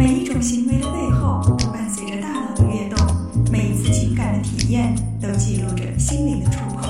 [0.00, 3.06] 每一种行为的背后都伴随着大脑的跃动，
[3.52, 6.88] 每一次情感的体验都记录着心灵的触碰。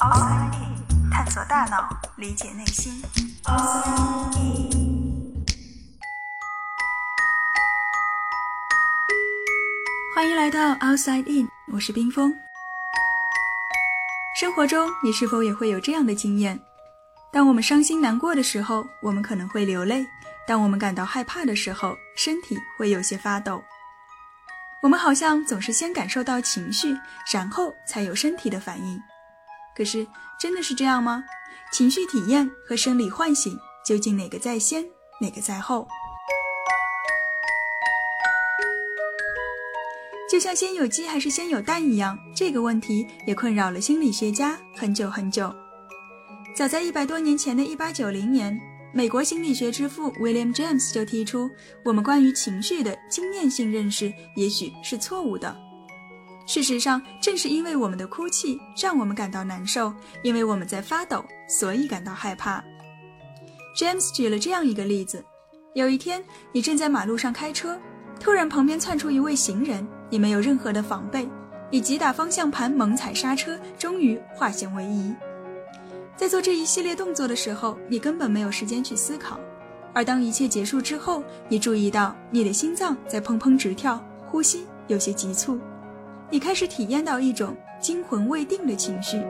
[0.00, 3.02] Outside In，探索大脑，理解内心。
[3.44, 5.44] Outside In。
[10.14, 12.34] 欢迎来到 Outside In，我是冰峰。
[14.40, 16.58] 生活中，你是否也会有这样的经验？
[17.30, 20.06] 当我们伤心难过的时候，我们可能会流泪；
[20.46, 23.62] 当我们感到害怕的时候，身体会有些发抖。
[24.82, 26.96] 我们好像总是先感受到情绪，
[27.32, 29.00] 然后才有身体的反应。
[29.76, 30.06] 可是，
[30.38, 31.24] 真的是这样吗？
[31.72, 34.84] 情绪体验和生理唤醒究竟哪个在先，
[35.20, 35.88] 哪个在后？
[40.30, 45.52] 就像先有鸡还是先有蛋一样，这个问题也困扰了心理学家很久很久。
[46.54, 48.58] 早在一百多年前的一八九零年，
[48.96, 51.50] 美国心理学之父 William James 就提出，
[51.84, 55.54] 我们关于情绪的经验性认识也许是错误的。
[56.46, 62.64] 事实上，正是因为我们的哭泣让我们感到难受，因为我们在发抖，所以感到害怕。
[63.76, 65.22] James 举了这样一个例子：
[65.74, 67.78] 有一天，你正在马路上开车，
[68.18, 71.28] 突然旁边窜出一位行人，你没有任何的防备，
[71.70, 75.14] 你急打方向盘，猛踩刹车，终于化险为夷。
[76.16, 79.38] 在做这一系列动作的时候，你根本没有时间去思考，
[79.92, 85.58] 而当一切结束之后，你注意到你的心脏在砰砰直跳，呼吸有些急促，
[86.30, 89.22] 你开始体验到一种惊魂未定的情绪。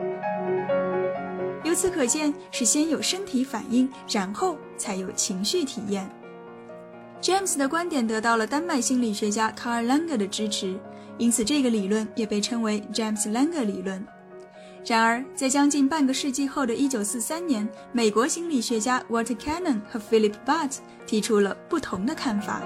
[1.63, 6.09] 由此可见，是先有身体反应，然后才有情绪体验。
[7.21, 10.79] James 的观点得到了丹麦心理学家 Carl Langer 的支持，
[11.17, 14.05] 因此这个理论也被称为 James-Lange 理论。
[14.89, 22.61] 然而，在将近半个世纪后的1943年，美国心理学家 Walter Cannon 和 Philip Butt 提出了不同的看法。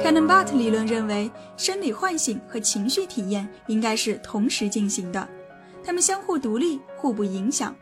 [0.00, 5.28] Cannon-Butt 理论认为，生理唤醒和情绪体验应该是同时进行的，
[5.84, 7.76] 它们相互独立，互不影响。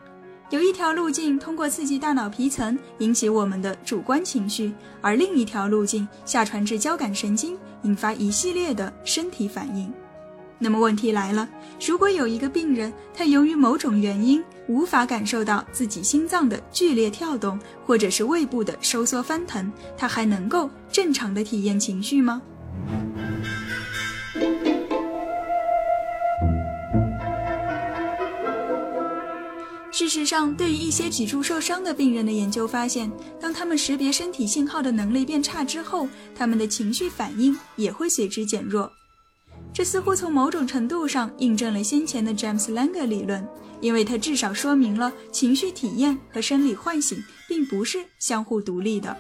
[0.51, 9.93] 有一条路径通过刺激大脑皮层引起我们的主观情绪，而另一条路径下传至交感神经，引发一系列的身体反应。
[10.59, 11.49] 那么问题来了，
[11.87, 22.41] 如果有一个病人，他由于某种原因无法感受到自己心脏的剧烈跳动，或者是胃部的收缩翻腾，他还能够正常的体验情绪吗？
[29.93, 38.93] 事实上，对于一些脊柱受伤的病人的研究发现，当他们识别身体信号的能力变差之后，他们的情绪反应也会随之减弱。
[39.77, 43.47] 这似乎从某种程度上印证了先前的 James Langer 理论，
[43.83, 49.15] 因为它至少说明了情绪体验和生理唤醒并不是相互独立的。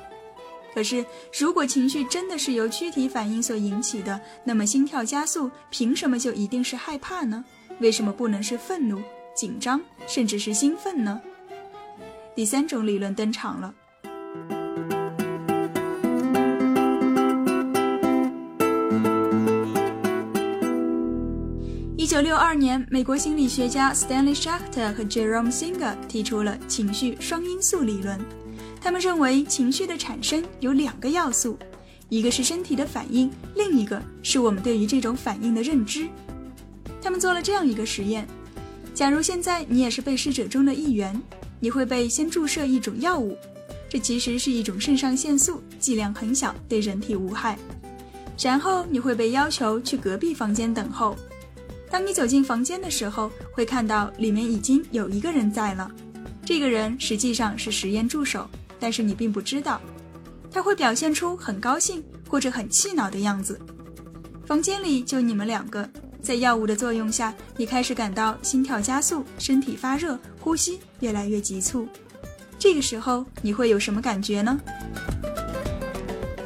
[0.73, 1.05] 可是，
[1.39, 7.45] 如果情绪真的是由躯体反应所引起的，那么心跳加速凭什么就一定是害怕呢？
[7.79, 8.99] 为什么不能是愤怒、
[9.35, 11.21] 紧张，甚至是兴奋呢？
[12.35, 13.75] 第三种理论登场了。
[22.17, 28.19] 九六二年，美国心理学家 Stanley Schacter 和 Jerome Singer 提出了情绪双因素理论。
[28.81, 31.59] 他们认为，情绪的产生有两个要素，
[32.09, 36.09] 一个是身体的反应，另一个是我们对于这种反应的认知。
[37.03, 38.27] 他们做了这样一个实验：
[38.95, 41.21] 假如现在你也是被试者中的一员，
[41.61, 43.37] 你会被先注射一种药物，
[43.91, 47.59] 这其实是一种肾上腺素，剂量很小，对人体无害。
[48.43, 51.15] 然后你会被要求去隔壁房间等候。
[51.91, 55.91] 当你走进房间的时候，会看到里面已经有一个人在了。
[56.45, 58.49] 这个人实际上是实验助手，
[58.79, 59.81] 但是你并不知道。
[60.51, 63.61] 他会表现出很高兴或者很气恼的样子。
[64.47, 65.89] 房间里就你们两个，
[66.23, 71.87] 在药物的作用下，你开始感到心跳加速、身体发热、呼吸越来越急促。
[72.59, 74.59] 这个时候你会有什么感觉呢？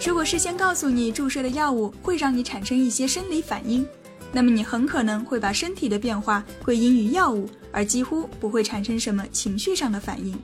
[0.05, 3.87] 如果事先告诉你注射的药物会让你产生一些生理反应。
[4.33, 10.39] 那么你很可能会把身体的变化归因于药物，而几乎不会产生什么情绪上的反应。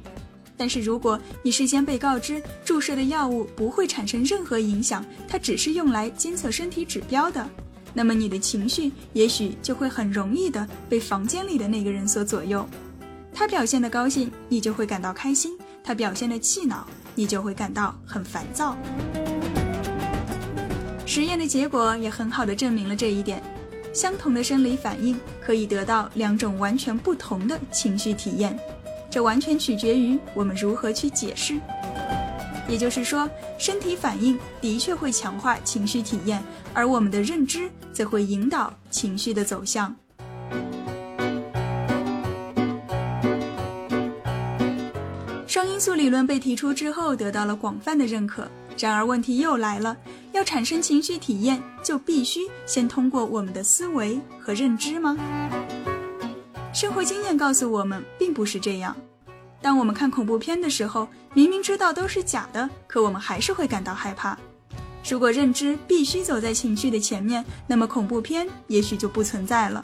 [0.57, 7.47] 但是如果你事先被告知注射的药物不会产生任何影响，它只是用来监测身体指标的，
[7.93, 12.67] 那么你的情绪也许就会很容易的被房间里的那个人所左右。
[13.33, 15.53] 他表现的高兴，你就会感到开心；
[15.85, 18.75] 他表现的气恼，你就会感到很烦躁。
[21.05, 23.43] 实验的结果也很好的证明了这一点。
[23.97, 28.55] 相同的生理反应可以得到两种完全不同的情绪体验，
[29.09, 31.59] 这完全取决于我们如何去解释。
[32.69, 33.27] 也就是说，
[33.57, 36.45] 身体反应的确会强化情绪体验，
[36.75, 39.97] 而我们的认知则会引导情绪的走向。
[45.47, 48.47] 双因素理论被提出之后，得到了广泛的认可。
[48.79, 49.97] 然而，问题又来了：
[50.37, 55.17] 要产生情绪体验，就必须先通过我们的思维和认知吗？
[56.75, 58.95] 生活经验告诉我们，并不是这样。
[59.63, 64.39] 当我们看恐怖片的时候，明明知道都是假的，可我们还是会感到害怕。
[65.09, 69.83] 如果认知必须走在情绪的前面，那么恐怖片也许就不存在了。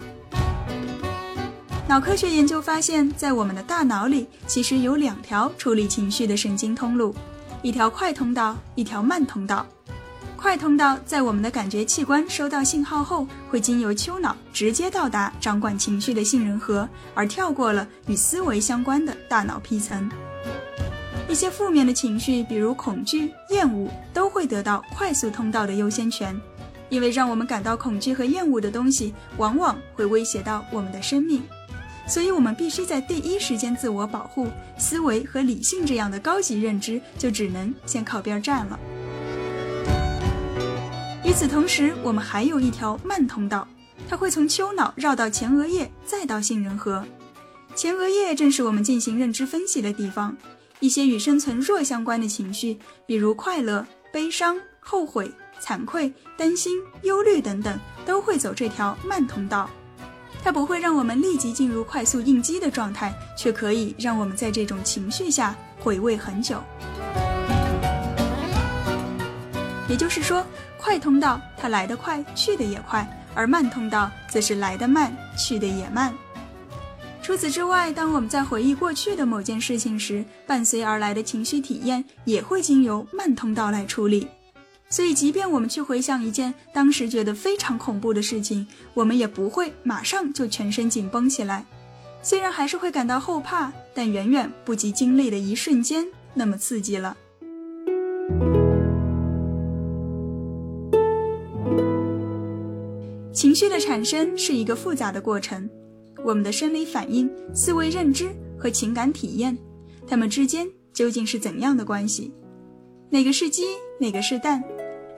[1.88, 7.14] 脑科学研究发现，在我们的大脑里，其实有两条处理情绪的神经通路，
[7.62, 9.66] 一条快通道，一条慢通道。
[10.42, 20.10] 快通道在我们的感觉器官收到信号后，会经由丘脑直接到达掌管情绪的杏仁核，而跳过了与思维相关的大脑皮层。
[21.28, 26.36] 一些负面的情绪，比如恐惧、厌恶，都会得到快速通道的优先权，
[26.88, 31.40] 因为让我们感到恐惧和厌恶的东西，往往会威胁到我们的生命。
[32.08, 34.48] 所以，我们必须在第一时间自我保护。
[34.76, 38.76] 思维和理性这样的高级认知就只能先靠边站了。
[41.32, 43.66] 与此同时，我们还有一条慢通道，
[44.06, 47.02] 它会从丘脑绕到前额叶，再到杏仁核。
[47.74, 50.36] 前额叶正是我们进行认知分析的地方。
[50.80, 59.70] 一些与生存弱相关的情绪，比如快乐、悲伤、后悔、惭愧、担心、忧虑等等，都会走这条慢通道。
[60.44, 66.62] 它不会让我们立即进入快速应激的状态，却可以让我们在这种情绪下回味很久。
[69.92, 70.42] 也就是说，
[70.78, 76.14] 快通道它来得快，去得也快，而慢通道则是来得慢，去得也慢。
[77.22, 84.26] 除此之外，当我们在回忆过去的某件事情时，伴随而来的情绪体验也会经由慢通道来处理。
[84.88, 91.66] 所以，即便我们去回想一件当时觉得非常恐怖的事情，我们也不会马上就全身紧绷起来。
[92.22, 97.14] 虽然还是会感到后怕，但远远不及经历的一瞬间那么刺激了。
[103.52, 105.68] 情绪的产生是一个复杂的过程，
[106.24, 109.54] 我们的生理反应、思维认知和情感体验，
[110.06, 112.32] 它们之间究竟是怎样的关系？
[113.10, 113.64] 哪个是鸡，
[114.00, 114.64] 哪个是蛋？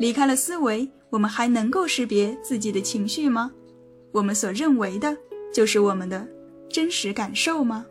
[0.01, 3.53] 离开了思维，我们还能够识别自己的情绪吗？
[4.11, 5.17] 我们所认为的，
[5.53, 6.27] 就是我们的
[6.69, 7.87] 真实感受吗？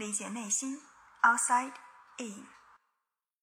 [0.00, 0.80] 理解内心
[1.20, 1.74] ，Outside
[2.16, 2.59] In。